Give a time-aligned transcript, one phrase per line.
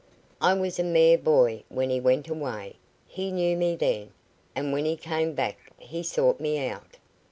[0.41, 2.77] I was a mere boy when he went away.
[3.05, 4.09] He knew me then,
[4.55, 6.97] and when he came back he sought me out."